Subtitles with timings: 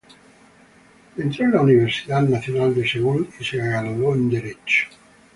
[1.15, 4.87] Entró en la Universidad Nacional de Seúl y se graduó en Derecho.